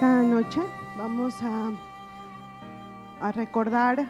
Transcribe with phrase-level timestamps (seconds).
[0.00, 0.62] Esta noche
[0.96, 1.72] vamos a,
[3.20, 4.06] a recordar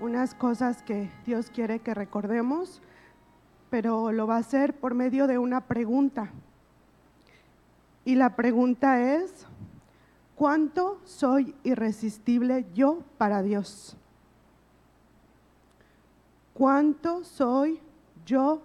[0.00, 2.80] unas cosas que Dios quiere que recordemos,
[3.68, 6.30] pero lo va a hacer por medio de una pregunta.
[8.06, 9.46] Y la pregunta es,
[10.34, 13.98] ¿cuánto soy irresistible yo para Dios?
[16.54, 17.80] ¿Cuánto soy
[18.24, 18.62] yo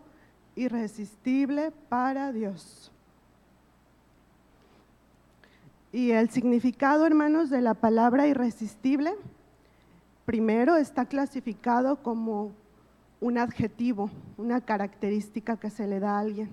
[0.56, 2.90] irresistible para Dios?
[5.92, 9.16] Y el significado, hermanos, de la palabra irresistible,
[10.26, 12.52] primero está clasificado como
[13.22, 16.50] un adjetivo, una característica que se le da a alguien.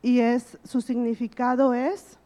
[0.00, 2.18] Y es su significado es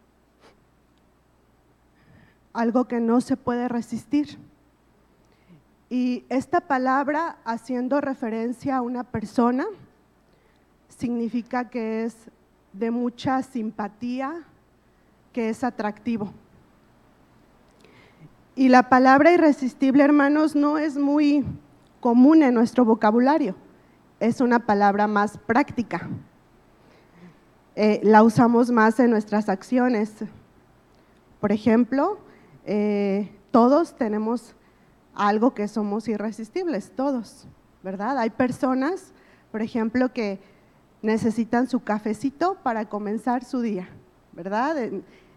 [2.53, 4.39] algo que no se puede resistir.
[5.91, 9.67] Y esta palabra, haciendo referencia a una persona,
[10.89, 12.17] significa que es
[12.73, 14.45] de mucha simpatía,
[15.37, 16.33] que es atractivo.
[18.55, 21.45] Y la palabra irresistible, hermanos, no es muy
[22.01, 23.55] común en nuestro vocabulario.
[24.19, 26.09] Es una palabra más práctica.
[27.75, 30.11] Eh, la usamos más en nuestras acciones.
[31.39, 32.17] Por ejemplo,
[32.65, 34.55] eh, todos tenemos
[35.15, 37.47] algo que somos irresistibles, todos,
[37.83, 38.17] ¿verdad?
[38.17, 39.13] Hay personas,
[39.53, 40.41] por ejemplo, que
[41.03, 43.87] necesitan su cafecito para comenzar su día,
[44.33, 44.77] ¿verdad?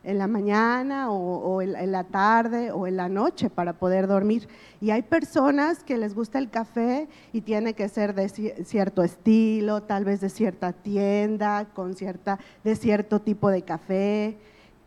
[0.03, 4.47] En la mañana o, en, la tarde o en la noche para poder dormir.
[4.79, 9.83] Y hay personas que les gusta el café y tiene que ser de cierto estilo,
[9.83, 14.37] tal vez de cierta tienda, con cierta, de cierto tipo de café,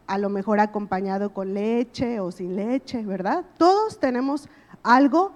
[0.06, 3.44] a lo mejor acompañado con leche o sin leche, ¿verdad?
[3.58, 4.48] Todos tenemos
[4.82, 5.32] algo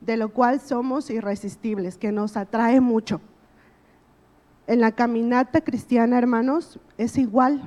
[0.00, 3.20] de lo cual somos irresistibles, que nos atrae mucho.
[4.66, 7.62] En la caminata cristiana, hermanos, es igual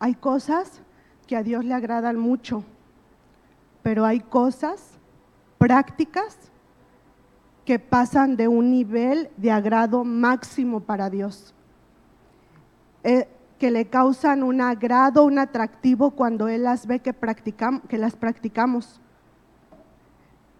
[0.00, 0.80] hay cosas
[1.26, 2.64] que a Dios le agradan mucho,
[3.82, 4.98] pero hay cosas
[5.58, 6.36] prácticas
[7.66, 11.54] que pasan de un nivel de agrado máximo para Dios,
[13.04, 13.28] eh,
[13.58, 18.16] que le causan un agrado, un atractivo cuando Él las ve que, practicamos, que las
[18.16, 19.00] practicamos.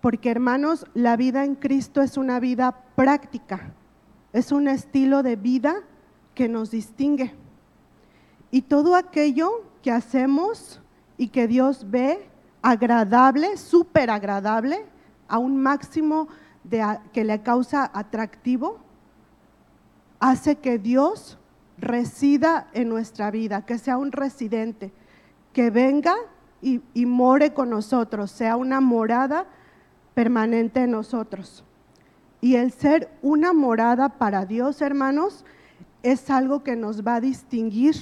[0.03, 3.73] Porque hermanos, la vida en Cristo es una vida práctica,
[4.35, 5.77] es un estilo de vida
[6.35, 7.40] que nos distingue.
[8.51, 10.81] Y todo aquello que hacemos
[11.17, 12.29] y que Dios ve
[12.63, 14.85] agradable, súper agradable,
[15.29, 16.29] a un máximo
[17.13, 18.79] que le causa atractivo,
[20.19, 21.39] hace que Dios
[21.79, 24.93] resida en nuestra vida, que sea un residente,
[25.53, 26.15] que venga
[26.61, 29.47] y, y more con nosotros, sea una morada
[30.15, 31.65] permanente en nosotros.
[32.41, 35.45] Y el ser una morada para Dios, hermanos,
[36.03, 37.95] es algo que nos va a distinguir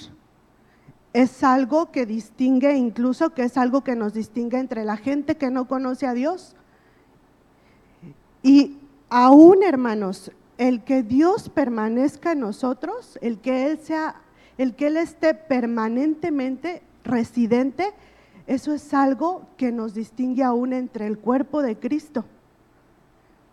[1.18, 5.50] es algo que distingue, incluso que es algo que nos distingue entre la gente que
[5.50, 6.54] no conoce a Dios.
[8.40, 8.78] Y
[9.10, 14.14] aún, hermanos, el que Dios permanezca en nosotros, el que Él sea,
[14.58, 17.92] el que Él esté permanentemente residente,
[18.46, 22.26] eso es algo que nos distingue aún entre el cuerpo de Cristo.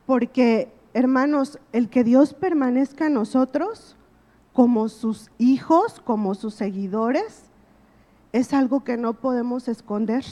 [0.06, 3.96] Porque, hermanos, el que Dios permanezca en nosotros,
[4.54, 7.50] como sus hijos, como sus seguidores,
[8.36, 10.26] es algo que no podemos esconder,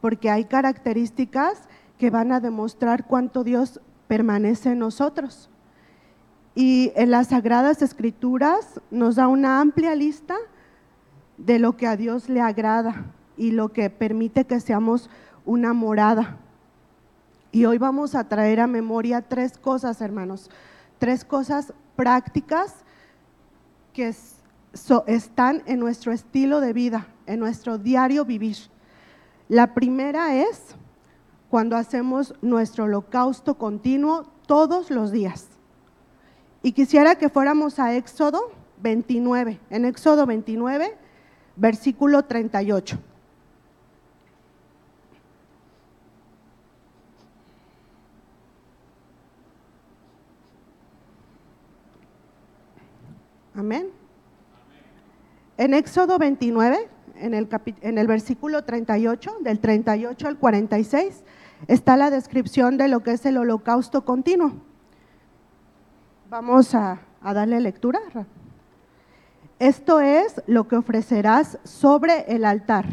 [0.00, 5.50] porque hay características que van a demostrar cuánto Dios permanece en nosotros.
[6.54, 10.34] Y en las Sagradas Escrituras nos da una amplia lista
[11.36, 15.10] de lo que a Dios le agrada y lo que permite que seamos
[15.44, 16.38] una morada.
[17.52, 20.50] Y hoy vamos a traer a memoria tres cosas, hermanos,
[20.98, 22.76] tres cosas prácticas
[23.92, 24.14] que
[25.06, 28.56] están en nuestro estilo de vida, en nuestro diario vivir.
[29.48, 30.74] La primera es
[31.48, 35.48] cuando hacemos nuestro holocausto continuo todos los días.
[36.62, 38.52] Y quisiera que fuéramos a Éxodo
[38.82, 40.96] 29, en Éxodo 29,
[41.56, 42.98] versículo 38.
[53.54, 53.99] Amén.
[55.60, 61.22] En Éxodo 29, en el, versículo 38, del 38 al 46,
[61.68, 64.52] está la descripción de lo que es el holocausto continuo.
[66.30, 68.00] Vamos a, a darle lectura.
[69.58, 72.86] Esto es lo que ofrecerás sobre el altar.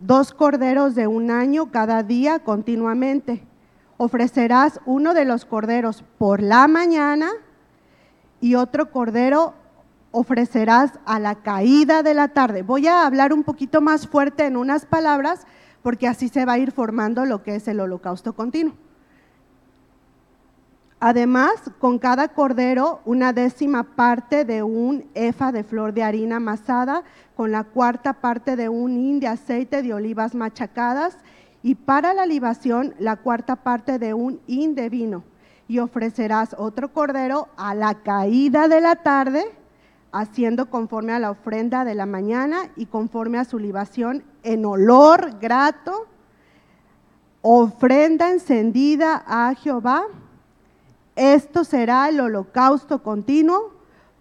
[0.00, 3.44] Dos corderos de un año cada día continuamente.
[3.98, 7.30] Ofrecerás uno de los corderos por la mañana
[8.40, 9.54] y otro cordero
[10.10, 12.62] ofrecerás a la caída de la tarde.
[12.62, 15.46] Voy a hablar un poquito más fuerte en unas palabras
[15.82, 18.74] porque así se va a ir formando lo que es el holocausto continuo.
[21.00, 27.04] Además, con cada cordero, una décima parte de un efa de flor de harina amasada,
[27.36, 31.16] con la cuarta parte de un hin de aceite de olivas machacadas,
[31.62, 35.22] y para la libación, la cuarta parte de un hin de vino.
[35.68, 39.44] Y ofrecerás otro cordero a la caída de la tarde,
[40.12, 45.38] haciendo conforme a la ofrenda de la mañana y conforme a su libación en olor
[45.40, 46.06] grato,
[47.42, 50.04] ofrenda encendida a Jehová
[51.18, 53.72] esto será el holocausto continuo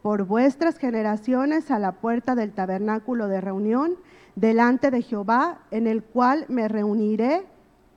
[0.02, 3.98] por vuestras generaciones a la puerta del tabernáculo de reunión
[4.36, 7.46] delante de Jehová, en el cual me reuniré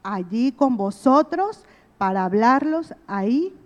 [0.02, 1.64] allí con vosotros
[1.96, 3.56] para hablarlos ahí.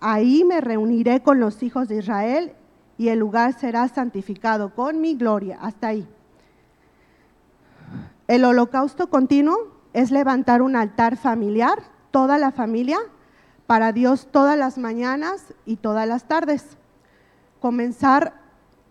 [0.00, 2.52] Ahí me reuniré con los hijos de Israel
[2.96, 5.58] y el lugar será santificado con mi gloria.
[5.60, 6.08] Hasta ahí.
[8.26, 9.56] El holocausto continuo
[9.92, 12.98] es levantar un altar familiar, toda la familia,
[13.66, 16.76] para Dios todas las mañanas y todas las tardes.
[17.60, 18.34] Comenzar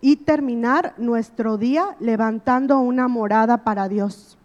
[0.01, 4.37] y terminar nuestro día levantando una morada para Dios.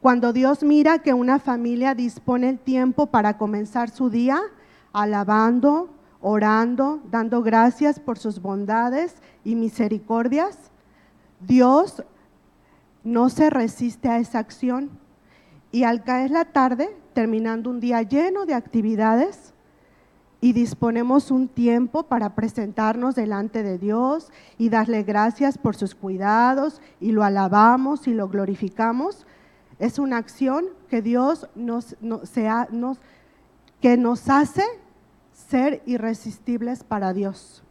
[0.00, 4.40] Cuando Dios mira que una familia dispone el tiempo para comenzar su día,
[4.92, 5.90] alabando,
[6.20, 10.70] orando, dando gracias por sus bondades y misericordias,
[11.40, 12.02] Dios
[13.04, 14.90] no se resiste a esa acción.
[15.72, 19.54] Y al caer la tarde, terminando un día lleno de actividades
[20.40, 26.80] y disponemos un tiempo para presentarnos delante de Dios y darle gracias por sus cuidados
[27.00, 29.26] y lo alabamos y lo glorificamos.
[29.78, 32.68] Es una acción que Dios nos, sea,
[33.80, 34.62] que nos hace
[35.48, 37.62] ser irresistibles para Dios.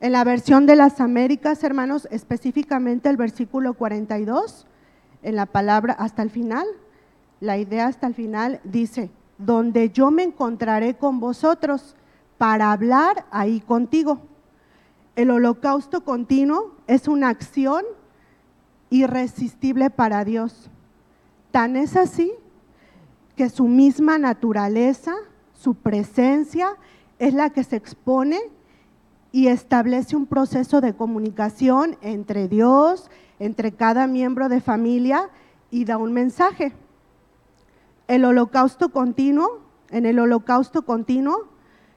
[0.00, 4.66] En la versión de las Américas, hermanos, específicamente el versículo 42,
[5.22, 6.66] en la palabra hasta el final,
[7.40, 11.96] la idea hasta el final dice, donde yo me encontraré con vosotros
[12.36, 14.20] para hablar ahí contigo.
[15.16, 17.84] El holocausto continuo es una acción
[18.90, 20.70] irresistible para Dios.
[21.50, 22.32] Tan es así
[23.36, 25.14] que su misma naturaleza,
[25.58, 26.70] su presencia,
[27.18, 28.38] es la que se expone
[29.32, 35.28] y establece un proceso de comunicación entre Dios, entre cada miembro de familia
[35.70, 36.72] y da un mensaje
[38.08, 39.60] el holocausto continuo,
[39.90, 41.46] en el holocausto continuo,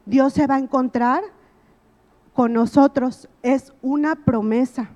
[0.06, 1.24] Dios se va a encontrar
[2.34, 3.30] con nosotros.
[3.42, 4.90] Es una promesa.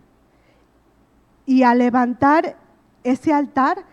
[1.46, 2.58] Y al levantar
[3.04, 3.86] ese altar,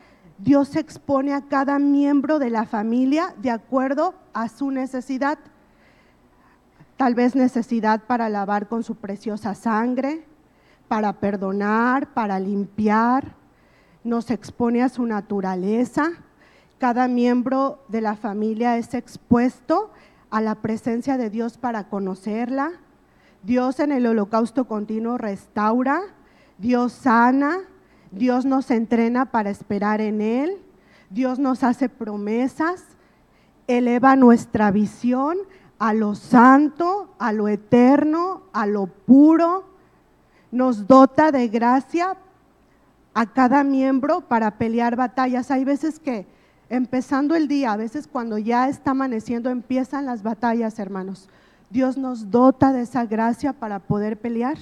[0.43, 5.39] Dios expone a cada miembro de la familia de acuerdo a su necesidad.
[6.97, 10.25] Tal vez necesidad para lavar con su preciosa sangre,
[10.89, 13.35] para perdonar, para limpiar.
[14.05, 16.13] Nos expone a su naturaleza
[16.83, 19.93] cada miembro de la familia es expuesto
[20.31, 22.73] a la presencia de Dios para conocerla.
[23.45, 26.01] Dios en el holocausto continuo restaura,
[26.59, 27.59] Dios sana,
[28.13, 30.59] Dios nos entrena para esperar en Él,
[31.11, 32.85] Dios nos hace promesas,
[33.67, 35.39] eleva nuestra visión
[35.79, 39.65] a lo santo, a lo eterno, a lo puro,
[40.51, 42.17] nos dota de gracia
[43.15, 45.51] a cada miembro para pelear batallas.
[45.51, 46.27] Hay veces que
[46.69, 51.29] empezando el día, a veces cuando ya está amaneciendo, empiezan las batallas, hermanos.
[51.71, 54.59] Dios nos dota de esa gracia para poder pelear.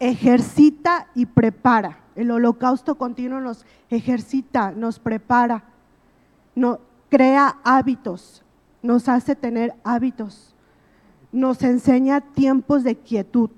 [0.00, 2.03] Ejercita y prepara.
[2.16, 5.64] El holocausto continuo nos ejercita, nos prepara,
[6.54, 6.78] no,
[7.10, 8.44] crea hábitos,
[8.82, 10.54] nos hace tener hábitos,
[11.32, 13.50] nos enseña tiempos de quietud,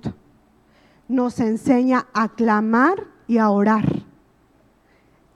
[1.08, 4.06] nos enseña a clamar y a orar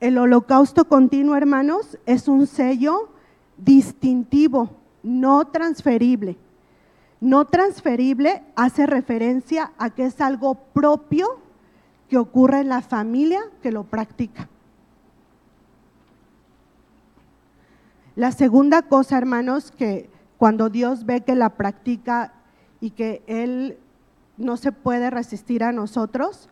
[0.01, 3.11] el holocausto continuo, hermanos, es un sello
[3.59, 4.71] distintivo,
[5.03, 6.39] no transferible.
[7.21, 11.39] No transferible hace referencia a que es algo propio
[12.11, 14.49] que ocurre en la familia que lo practica.
[18.17, 22.35] La segunda cosa, hermanos, que cuando Dios ve que la practica
[22.81, 23.79] y que Él
[24.37, 26.49] no se puede resistir a nosotros,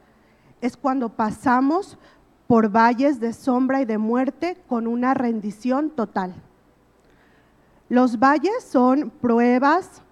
[0.60, 1.98] es cuando pasamos
[2.46, 6.34] por valles de sombra y de muerte con una rendición total.
[7.88, 10.02] Los valles son pruebas,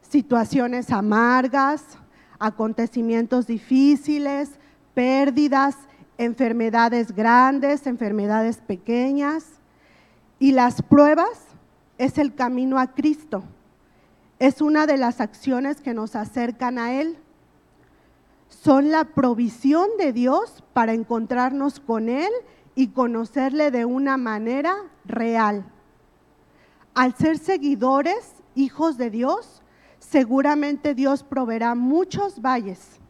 [0.00, 1.98] situaciones amargas,
[2.38, 4.58] acontecimientos difíciles,
[4.94, 5.76] pérdidas,
[6.18, 9.44] enfermedades grandes, enfermedades pequeñas.
[10.38, 11.46] Y las pruebas
[11.98, 13.44] es el camino a Cristo.
[14.38, 17.16] es una de las acciones que nos acercan a Él.
[18.48, 22.30] Son la provisión de Dios para encontrarnos con Él
[22.74, 25.64] y conocerle de una manera real.
[26.94, 29.62] Al ser seguidores, hijos de Dios,
[30.00, 33.00] seguramente Dios proveerá muchos valles.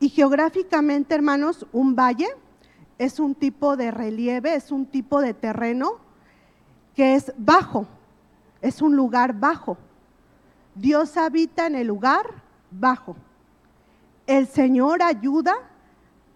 [0.00, 2.28] Y geográficamente, hermanos, un valle
[2.98, 5.98] es un tipo de relieve, es un tipo de terreno
[6.94, 7.86] que es bajo,
[8.60, 9.76] es un lugar bajo.
[10.74, 12.26] Dios habita en el lugar
[12.70, 13.16] bajo.
[14.26, 15.54] El Señor ayuda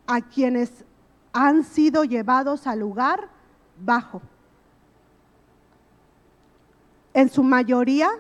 [0.07, 0.85] a quienes
[1.33, 3.29] han sido llevados al lugar
[3.79, 4.21] bajo.
[7.15, 8.11] En su mayoría,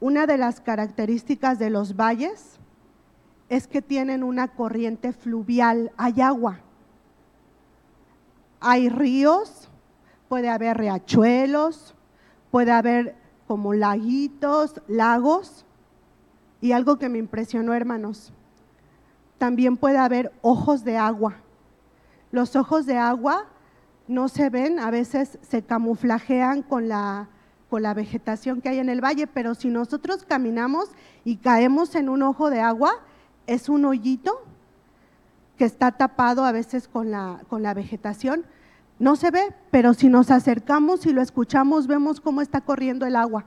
[0.00, 2.58] una de las características de los valles
[3.54, 6.60] es que tienen una corriente fluvial, hay agua.
[8.60, 9.68] Hay ríos,
[10.28, 11.94] puede haber riachuelos,
[12.50, 13.14] puede haber
[13.46, 15.64] como laguitos, lagos.
[16.60, 18.32] Y algo que me impresionó, hermanos,
[19.38, 21.36] también puede haber ojos de agua.
[22.32, 23.46] Los ojos de agua
[24.08, 27.28] no se ven, a veces se camuflajean con la,
[27.70, 30.90] con la vegetación que hay en el valle, pero si nosotros caminamos
[31.24, 32.94] y caemos en un ojo de agua,
[33.46, 34.42] es un hoyito
[35.58, 38.44] que está tapado a veces con la, con la vegetación.
[38.98, 43.16] No se ve, pero si nos acercamos y lo escuchamos, vemos cómo está corriendo el
[43.16, 43.44] agua.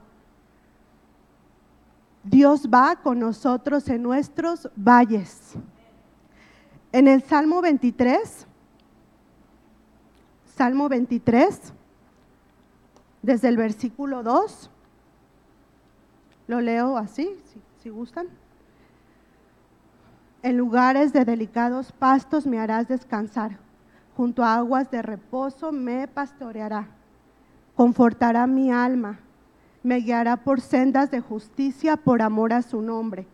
[2.24, 5.54] Dios va con nosotros en nuestros valles.
[6.92, 8.46] En el Salmo 23,
[10.56, 11.72] Salmo 23,
[13.22, 14.70] desde el versículo 2,
[16.48, 18.28] lo leo así, si, si gustan.
[20.42, 23.58] En lugares de delicados pastos me harás descansar
[24.18, 26.88] junto a aguas de reposo me pastoreará,
[27.76, 29.20] confortará mi alma,
[29.84, 33.28] me guiará por sendas de justicia por amor a su nombre.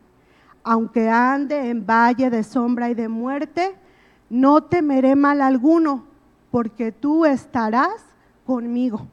[0.63, 3.75] Aunque ande en valle de sombra y de muerte,
[4.29, 6.05] no temeré mal alguno,
[6.51, 8.05] porque tú estarás
[8.45, 9.07] conmigo.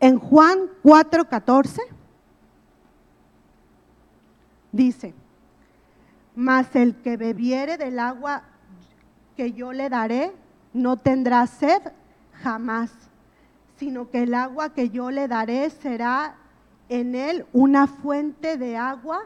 [0.00, 1.80] En Juan 4:14
[4.70, 5.14] dice,
[6.34, 8.42] mas el que bebiere del agua
[9.36, 10.32] que yo le daré
[10.72, 11.82] no tendrá sed
[12.42, 12.90] jamás,
[13.76, 16.36] sino que el agua que yo le daré será
[16.88, 19.20] en él una fuente de agua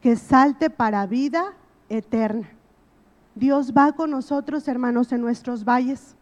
[0.00, 1.54] que salte para vida
[1.88, 2.48] eterna.
[3.34, 6.16] Dios va con nosotros, hermanos, en nuestros valles.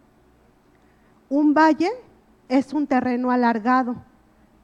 [1.28, 1.90] Un valle
[2.48, 3.96] es un terreno alargado,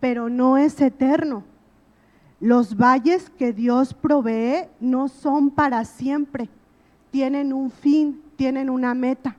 [0.00, 1.44] pero no es eterno.
[2.42, 6.48] Los valles que Dios provee no son para siempre,
[7.12, 9.36] tienen un fin, tienen una meta.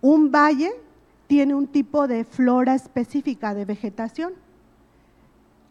[0.00, 0.72] Un valle
[1.28, 4.32] tiene un tipo de flora específica de vegetación,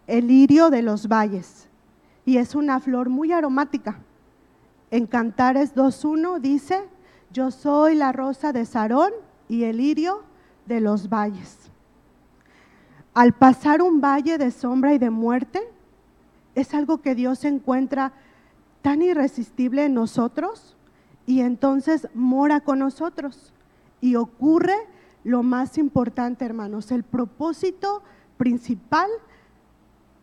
[0.07, 1.67] el lirio de los valles,
[2.25, 3.99] y es una flor muy aromática.
[4.91, 6.79] En Cantares 2.1 dice,
[7.33, 9.11] yo soy la rosa de Sarón
[9.49, 10.23] y el lirio
[10.65, 11.57] de los valles.
[13.13, 15.59] Al pasar un valle de sombra y de muerte,
[16.59, 18.13] es algo que Dios encuentra
[18.81, 20.75] tan irresistible en nosotros
[21.25, 23.53] y entonces mora con nosotros.
[24.01, 24.75] Y ocurre
[25.23, 28.01] lo más importante, hermanos, el propósito
[28.37, 29.09] principal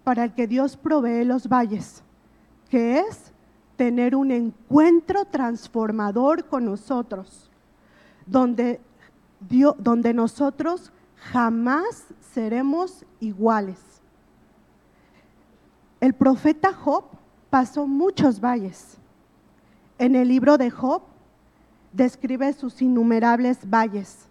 [0.04, 2.02] para el que Dios provee los valles,
[2.70, 3.32] que es
[3.76, 7.50] tener un encuentro transformador con nosotros,
[8.26, 8.80] donde,
[9.48, 13.95] Dios, donde nosotros jamás seremos iguales.
[16.06, 17.06] El profeta Job
[17.50, 18.96] pasó muchos valles
[19.98, 21.02] en el libro de Job
[21.92, 24.28] describe sus innumerables valles.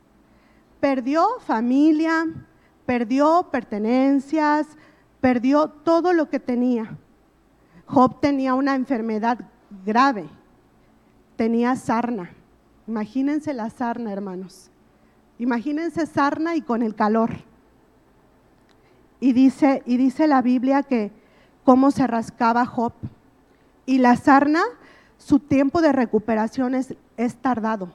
[0.80, 2.28] Perdió familia,
[2.86, 4.68] perdió pertenencias,
[5.20, 6.98] perdió todo lo que tenía.
[7.88, 9.40] Job tenía una enfermedad
[9.86, 10.30] grave,
[11.36, 12.32] tenía sarna.
[12.88, 14.72] Imagínense la sarna, hermanos.
[15.40, 17.32] Imagínense sarna y con el calor.
[19.20, 21.25] Y dice, y dice la Biblia que
[21.66, 22.94] cómo se rascaba Job.
[23.86, 24.62] Y la sarna
[25.18, 26.96] su tiempo de recuperación es,
[27.42, 27.90] tardado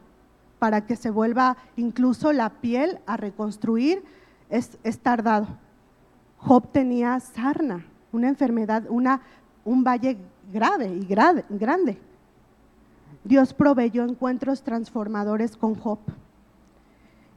[0.58, 4.02] para que se vuelva incluso la piel a reconstruir,
[4.50, 5.46] es, tardado.
[6.38, 9.22] Job tenía sarna, una enfermedad, una,
[9.64, 10.18] un valle
[10.52, 11.98] grave y grande.
[13.22, 15.98] Dios proveyó encuentros transformadores con Job.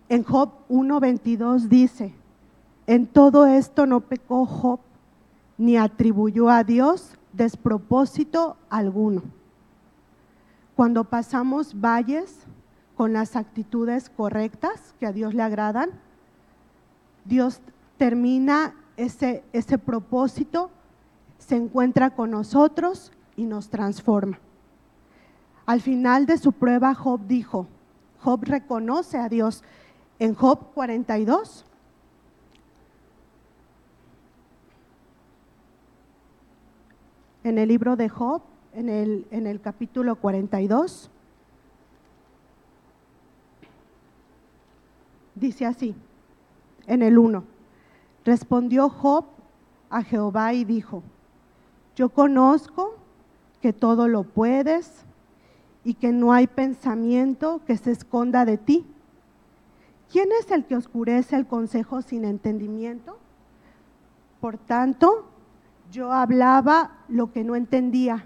[0.10, 2.14] En Job 1.22 dice,
[2.88, 4.80] en todo esto no pecó Job,
[5.64, 9.22] ni atribuyó a Dios despropósito alguno.
[10.76, 12.40] Cuando pasamos valles
[12.98, 15.92] con las actitudes correctas que a Dios le agradan,
[17.24, 17.62] Dios
[17.98, 20.70] termina ese, ese propósito
[21.38, 24.40] se encuentra con nosotros y nos transforma.
[25.66, 27.68] Al final de su prueba, Job dijo,
[28.20, 29.64] Job reconoce a Dios.
[30.20, 31.64] En Job 42,
[37.44, 38.42] en el libro de Job,
[38.74, 41.10] en el, en el capítulo 42,
[45.36, 45.96] dice así,
[46.88, 47.44] en el 1,
[48.26, 49.26] respondió Job
[49.90, 51.04] a Jehová y dijo,
[51.96, 52.96] yo conozco
[53.62, 55.06] que todo lo puedes
[55.84, 58.86] y que no hay pensamiento que se esconda de ti.
[60.12, 63.18] ¿Quién es el que oscurece el consejo sin entendimiento?
[64.40, 65.26] Por tanto,
[65.92, 68.26] yo hablaba lo que no entendía,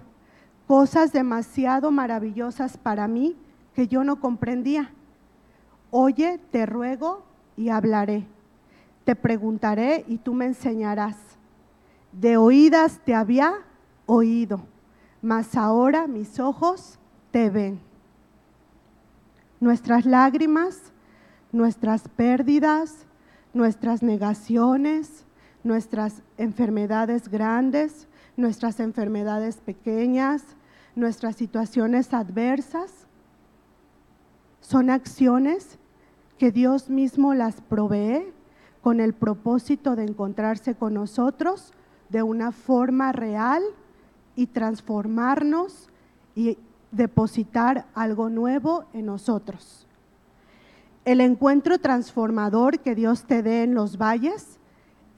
[0.66, 3.36] cosas demasiado maravillosas para mí
[3.74, 4.92] que yo no comprendía.
[5.90, 7.24] Oye, te ruego
[7.56, 8.26] y hablaré.
[9.04, 11.16] Te preguntaré y tú me enseñarás.
[12.12, 13.54] De oídas te había
[14.06, 14.66] oído,
[15.22, 16.98] mas ahora mis ojos
[17.30, 17.80] te ven.
[19.60, 20.92] Nuestras lágrimas,
[21.52, 23.06] nuestras pérdidas,
[23.52, 25.24] nuestras negaciones,
[25.64, 30.42] nuestras enfermedades grandes, nuestras enfermedades pequeñas,
[30.94, 33.06] nuestras situaciones adversas,
[34.60, 35.78] son acciones
[36.38, 38.32] que Dios mismo las provee
[38.82, 41.72] con el propósito de encontrarse con nosotros
[42.08, 43.62] de una forma real
[44.36, 45.88] y transformarnos
[46.34, 46.58] y
[46.92, 49.86] depositar algo nuevo en nosotros.
[51.04, 54.57] El encuentro transformador que Dios te dé en los valles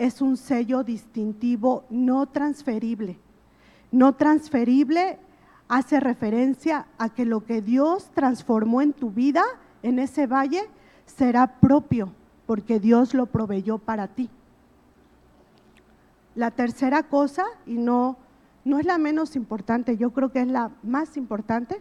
[0.00, 3.18] es un sello distintivo no transferible.
[3.92, 5.18] No transferible
[5.68, 9.44] hace referencia a que lo que Dios transformó en tu vida,
[9.82, 10.62] en ese valle,
[11.04, 12.14] será propio,
[12.46, 14.30] porque Dios lo proveyó para ti.
[16.34, 18.16] La tercera cosa, y no
[18.64, 21.80] no es la menos importante, yo creo que es la más importante,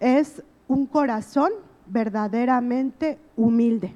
[0.00, 1.52] es un corazón
[1.86, 3.94] verdaderamente humilde.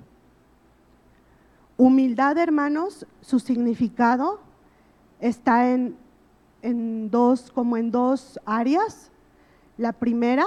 [1.77, 4.41] Humildad, hermanos, su significado
[5.21, 5.97] está en,
[6.63, 9.11] en dos, como en dos áreas.
[9.79, 10.45] La primera,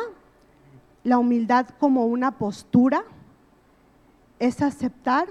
[1.03, 3.03] la humildad como una postura,
[4.39, 5.27] es aceptar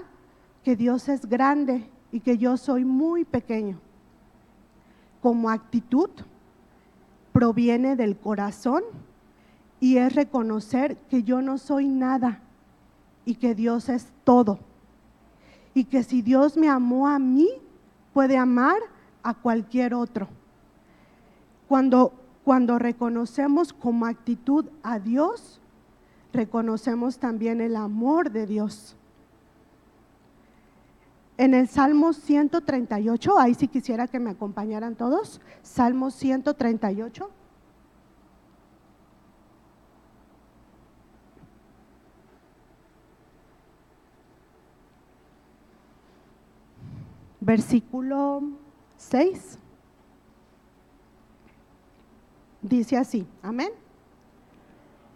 [0.63, 3.79] que Dios es grande y que yo soy muy pequeño
[5.25, 6.11] como actitud
[7.31, 8.83] proviene del corazón
[9.79, 12.41] y es reconocer que yo no soy nada
[13.25, 14.59] y que Dios es todo.
[15.75, 17.49] Y que si Dios me amó a mí,
[18.13, 18.77] puede amar
[19.21, 20.27] a cualquier otro.
[21.67, 25.59] Cuando, cuando reconocemos como actitud a Dios,
[26.31, 28.95] reconocemos también el amor de Dios.
[31.37, 37.29] En el Salmo 138, ahí sí quisiera que me acompañaran todos, Salmo 138.
[47.45, 48.41] Versículo
[48.97, 49.59] 6.
[52.61, 53.69] Dice así, amén.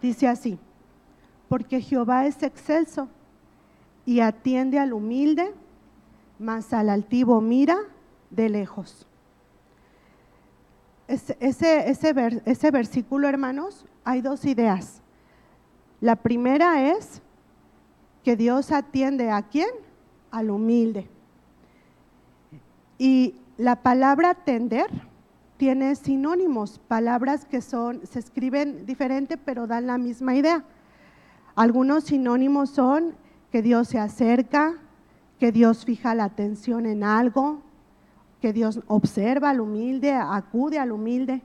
[0.00, 0.58] Dice así,
[1.48, 3.08] porque Jehová es excelso
[4.06, 5.52] y atiende al humilde
[6.40, 7.76] mas al altivo mira
[8.30, 9.06] de lejos.
[11.06, 15.02] Ese, ese, versículo, hermanos, hay dos ideas.
[16.00, 17.20] La primera es
[18.24, 19.68] que Dios atiende a quién?
[20.30, 21.08] Al humilde.
[23.00, 24.90] Y la palabra atender
[25.56, 30.66] tiene sinónimos, palabras que son, se escriben diferente, pero dan la misma idea.
[31.54, 33.14] Algunos sinónimos son
[33.50, 34.74] que Dios se acerca,
[35.38, 37.62] que Dios fija la atención en algo,
[38.42, 41.40] que Dios observa al humilde, acude al humilde.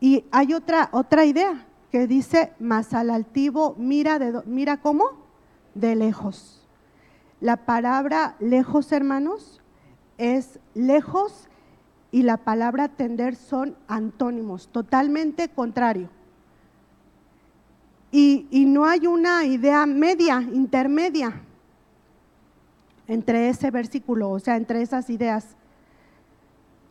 [0.00, 5.04] Y hay otra, otra idea que dice, más al altivo mira, de, mira cómo,
[5.76, 6.66] de lejos.
[7.40, 9.61] La palabra lejos, hermanos,
[10.18, 11.48] es lejos
[12.10, 16.08] y la palabra tender son antónimos, totalmente contrario.
[18.10, 21.40] Y, y no hay una idea media, intermedia
[23.08, 25.56] entre ese versículo, o sea, entre esas ideas.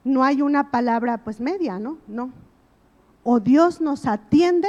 [0.03, 1.97] No hay una palabra pues media, ¿no?
[2.07, 2.31] No.
[3.23, 4.67] O Dios nos atiende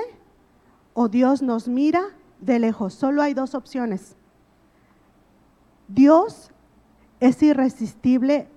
[0.95, 2.05] o Dios nos mira
[2.41, 2.95] de lejos.
[2.95, 4.17] Solo hay dos opciones.
[5.89, 6.52] Dios
[7.23, 8.49] es irresistible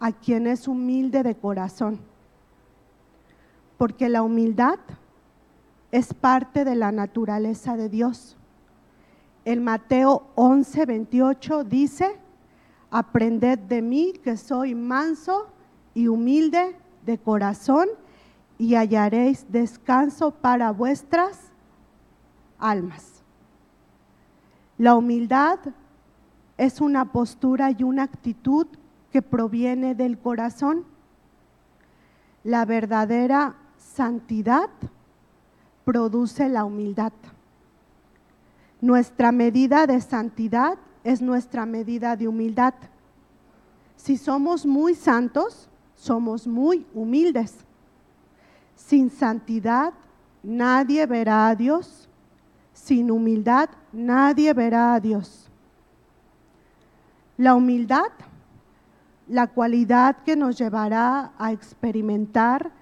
[0.00, 2.00] a quien es humilde de corazón,
[3.76, 4.80] porque la humildad
[5.92, 8.36] es parte de la naturaleza de Dios.
[9.44, 12.16] El Mateo 11, 28 dice,
[12.90, 15.46] aprended de mí que soy manso
[15.94, 16.74] y humilde
[17.06, 17.86] de corazón
[18.58, 21.52] y hallaréis descanso para vuestras
[22.58, 23.22] almas.
[24.76, 25.60] La humildad
[26.58, 28.66] es una postura y una actitud
[29.12, 30.84] que proviene del corazón.
[32.42, 34.68] La verdadera santidad
[35.84, 37.12] produce la humildad.
[38.80, 42.74] Nuestra medida de santidad es nuestra medida de humildad.
[43.96, 47.56] Si somos muy santos, somos muy humildes.
[48.74, 49.92] Sin santidad
[50.42, 52.08] nadie verá a Dios.
[52.72, 55.37] Sin humildad nadie verá a Dios.
[57.38, 58.10] La humildad,
[59.28, 62.72] la cualidad que nos llevará a experimentar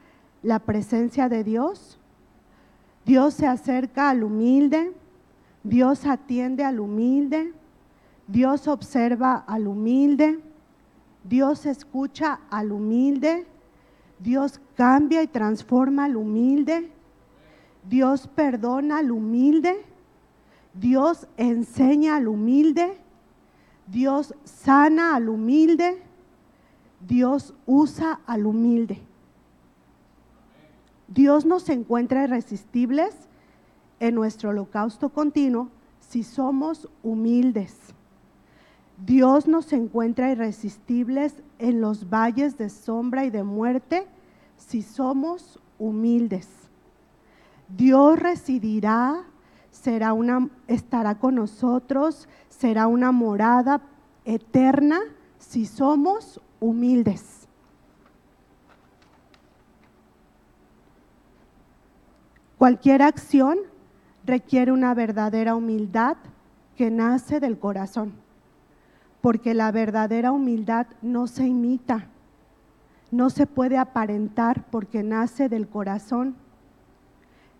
[0.42, 1.98] la presencia de Dios.
[3.04, 4.92] Dios se acerca al humilde,
[5.62, 7.52] Dios atiende al humilde,
[8.26, 10.40] Dios observa al humilde,
[11.22, 13.46] Dios escucha al humilde,
[14.18, 16.90] Dios cambia y transforma al humilde,
[17.88, 19.84] Dios perdona al humilde,
[20.72, 22.98] Dios enseña al humilde,
[23.86, 26.02] Dios sana al humilde,
[27.06, 29.00] Dios usa al humilde.
[31.08, 33.14] Dios nos encuentra irresistibles
[34.00, 35.68] en nuestro holocausto continuo
[36.00, 37.94] si somos humildes.
[39.04, 44.06] Dios nos encuentra irresistibles en los valles de sombra y de muerte
[44.56, 46.48] si somos humildes.
[47.68, 49.24] Dios residirá,
[49.82, 53.82] será una, estará con nosotros, será una morada
[54.24, 55.00] eterna
[55.38, 57.46] si somos humildes.
[62.58, 63.58] Cualquier acción
[64.24, 66.16] requiere una verdadera humildad
[66.74, 68.14] que nace del corazón,
[69.20, 72.08] porque la verdadera humildad no se imita,
[73.10, 76.34] no se puede aparentar porque nace del corazón.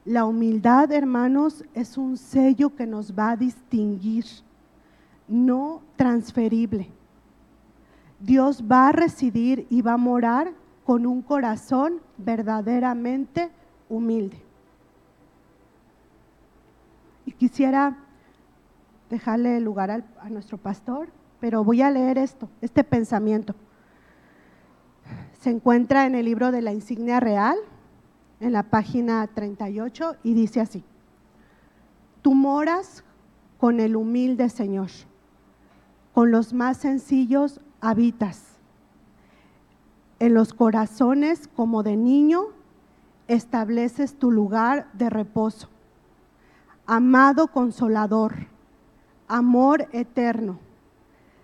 [0.07, 4.25] La humildad, hermanos, es un sello que nos va a distinguir,
[5.27, 6.89] no transferible.
[8.21, 10.53] Dios va a residir y va a morar
[10.85, 13.51] con un corazón verdaderamente
[13.89, 14.41] humilde.
[17.25, 17.97] Y quisiera
[19.11, 21.09] dejarle lugar a nuestro pastor,
[21.41, 23.57] pero voy a leer esto, este pensamiento.
[25.41, 27.57] Se encuentra en el libro de la insignia real,
[28.41, 30.85] en la página 38, y dice así,
[32.23, 33.05] tú moras
[33.59, 34.91] con el humilde Señor,
[36.13, 38.45] con los más sencillos habitas.
[40.19, 42.47] En los corazones como de niño
[43.29, 45.69] estableces tu lugar de reposo
[46.87, 48.47] amado consolador,
[49.29, 50.59] amor eterno.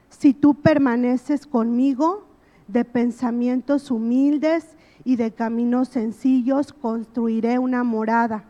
[0.08, 2.24] Si tú permaneces conmigo,
[2.68, 8.44] de pensamientos humildes y de caminos sencillos, construiré una morada.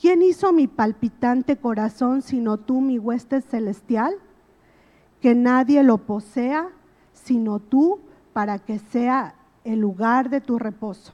[0.00, 4.14] ¿Quién hizo mi palpitante corazón sino tú, mi hueste celestial?
[5.20, 6.68] Que nadie lo posea
[7.12, 8.00] sino tú,
[8.32, 11.12] para que sea el lugar de tu reposo.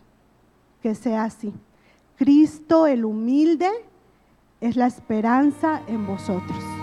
[0.82, 1.52] Que sea así.
[2.16, 3.68] Cristo el humilde
[4.60, 6.77] es la esperanza en vosotros.